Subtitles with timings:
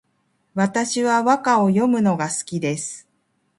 [0.55, 3.07] 私は和歌を詠むのが好きです